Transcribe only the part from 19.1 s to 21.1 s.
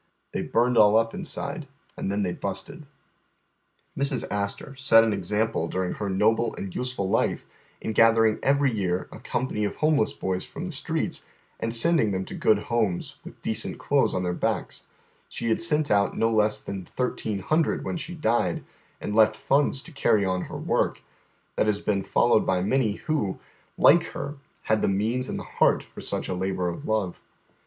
left funds to carry on her work—